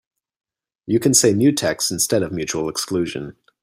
You 0.87 0.99
can 0.99 1.13
say 1.13 1.31
mutex 1.35 1.91
instead 1.91 2.23
of 2.23 2.31
mutual 2.31 2.69
exclusion. 2.69 3.35